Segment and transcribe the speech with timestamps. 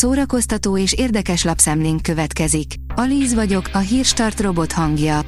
[0.00, 2.74] Szórakoztató és érdekes lapszemlénk következik.
[2.94, 5.20] Alíz vagyok, a hírstart robot hangja.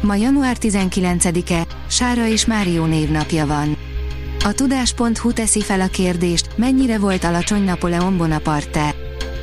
[0.00, 3.76] Ma január 19-e, Sára és Márió névnapja van.
[4.44, 8.94] A tudás.hu teszi fel a kérdést, mennyire volt alacsony Napoleon Bonaparte.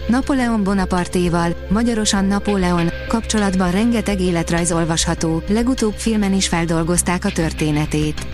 [0.08, 8.28] Napoleon Bonapartéval, magyarosan Napóleon, kapcsolatban rengeteg életrajz olvasható, legutóbb filmen is feldolgozták a történetét.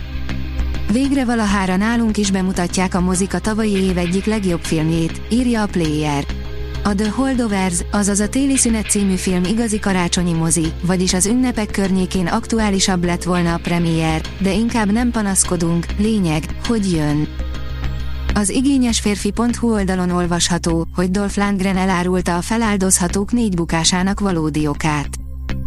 [0.92, 5.66] Végre valahára nálunk is bemutatják a mozik a tavalyi év egyik legjobb filmjét, írja a
[5.66, 6.24] Player.
[6.86, 11.70] A The Holdovers, azaz a Téli Szünet című film igazi karácsonyi mozi, vagyis az ünnepek
[11.70, 17.28] környékén aktuálisabb lett volna a premier, de inkább nem panaszkodunk, lényeg, hogy jön.
[18.34, 25.08] Az igényes férfi.hu oldalon olvasható, hogy Dolph Lundgren elárulta a feláldozhatók négy bukásának valódi okát.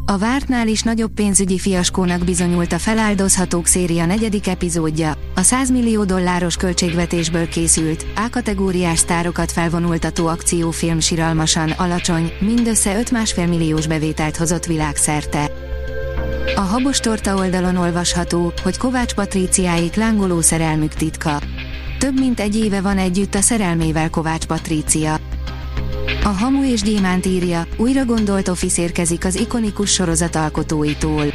[0.05, 6.03] A vártnál is nagyobb pénzügyi fiaskónak bizonyult a feláldozhatók széria negyedik epizódja, a 100 millió
[6.03, 15.51] dolláros költségvetésből készült, A-kategóriás sztárokat felvonultató akciófilm siralmasan alacsony, mindössze 5,5 milliós bevételt hozott világszerte.
[16.55, 21.41] A habos torta oldalon olvasható, hogy Kovács Patríciáik lángoló szerelmük titka.
[21.99, 25.17] Több mint egy éve van együtt a szerelmével Kovács Patrícia.
[26.23, 31.25] A Hamu és Gyémánt írja, újra gondolt Office érkezik az ikonikus sorozat alkotóitól.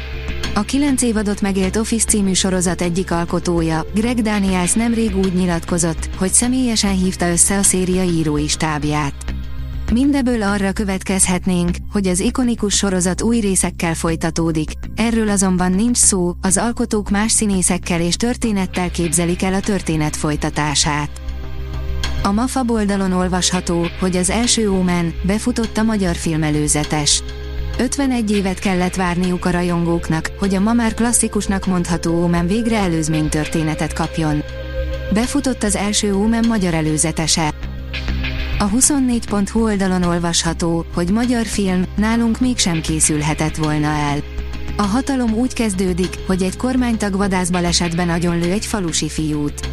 [0.55, 6.31] A kilenc évadot megélt Office című sorozat egyik alkotója, Greg Daniels nemrég úgy nyilatkozott, hogy
[6.31, 9.13] személyesen hívta össze a széria írói stábját.
[9.91, 16.57] Mindebből arra következhetnénk, hogy az ikonikus sorozat új részekkel folytatódik, erről azonban nincs szó, az
[16.57, 21.21] alkotók más színészekkel és történettel képzelik el a történet folytatását.
[22.23, 27.23] A MAFA oldalon olvasható, hogy az első Omen befutott a magyar film előzetes.
[27.77, 33.93] 51 évet kellett várniuk a rajongóknak, hogy a ma már klasszikusnak mondható Omen végre előzménytörténetet
[33.93, 34.43] kapjon.
[35.13, 37.53] Befutott az első Omen magyar előzetese.
[38.59, 44.17] A 24.hu oldalon olvasható, hogy magyar film nálunk mégsem készülhetett volna el.
[44.77, 49.69] A hatalom úgy kezdődik, hogy egy kormánytag vadászbalesetben agyonlő egy falusi fiút.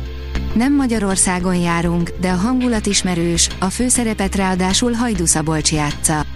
[0.55, 6.27] Nem Magyarországon járunk, de a hangulat ismerős, a főszerepet ráadásul Hajdu Szabolcs játsza.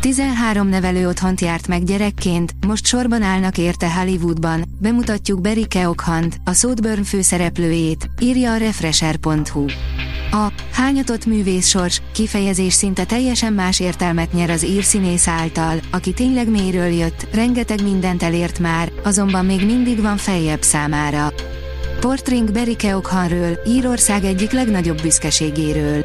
[0.00, 6.52] 13 nevelő otthont járt meg gyerekként, most sorban állnak érte Hollywoodban, bemutatjuk Barry Keoghant, a
[6.52, 9.64] Southburn főszereplőjét, írja a Refresher.hu.
[10.30, 16.50] A hányatott művész sors kifejezés szinte teljesen más értelmet nyer az írszínész által, aki tényleg
[16.50, 21.32] mélyről jött, rengeteg mindent elért már, azonban még mindig van feljebb számára.
[22.00, 26.04] Portring Barry Keoghanről, Írország egyik legnagyobb büszkeségéről.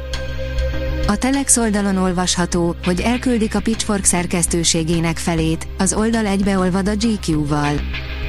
[1.08, 7.74] A Telex oldalon olvasható, hogy elküldik a Pitchfork szerkesztőségének felét, az oldal egybeolvad a GQ-val.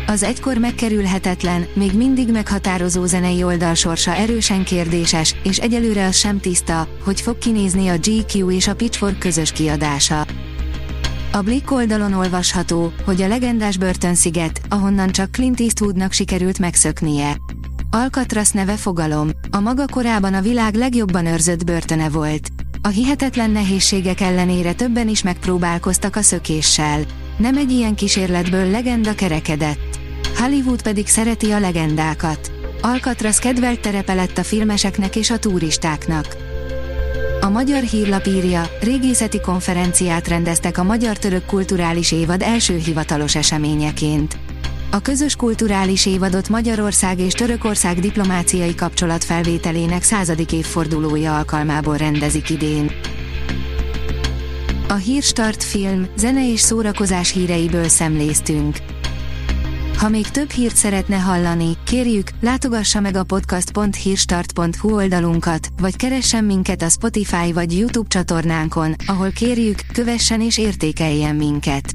[0.06, 6.40] Az egykor megkerülhetetlen, még mindig meghatározó zenei oldal sorsa erősen kérdéses, és egyelőre az sem
[6.40, 10.26] tiszta, hogy fog kinézni a GQ és a Pitchfork közös kiadása.
[11.32, 17.36] A Blick oldalon olvasható, hogy a legendás börtönsziget, ahonnan csak Clint Eastwoodnak sikerült megszöknie.
[17.90, 22.53] Alcatraz neve fogalom, a maga korában a világ legjobban őrzött börtöne volt.
[22.86, 27.00] A hihetetlen nehézségek ellenére többen is megpróbálkoztak a szökéssel.
[27.36, 29.98] Nem egy ilyen kísérletből legenda kerekedett.
[30.36, 32.52] Hollywood pedig szereti a legendákat.
[32.80, 36.36] Alcatraz kedvelt terepe lett a filmeseknek és a turistáknak.
[37.40, 44.36] A magyar hírlap írja, régészeti konferenciát rendeztek a Magyar-Török Kulturális Évad első hivatalos eseményeként.
[44.94, 52.90] A közös kulturális évadot Magyarország és Törökország diplomáciai kapcsolat felvételének századik évfordulója alkalmából rendezik idén.
[54.88, 58.76] A Hírstart film, zene és szórakozás híreiből szemléztünk.
[59.98, 66.82] Ha még több hírt szeretne hallani, kérjük, látogassa meg a podcast.hírstart.hu oldalunkat, vagy keressen minket
[66.82, 71.94] a Spotify vagy YouTube csatornánkon, ahol kérjük, kövessen és értékeljen minket.